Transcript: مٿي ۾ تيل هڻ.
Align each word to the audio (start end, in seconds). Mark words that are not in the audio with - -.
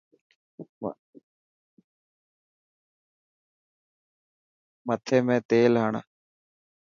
مٿي 4.85 5.17
۾ 5.27 5.35
تيل 5.49 5.73
هڻ. 5.83 5.93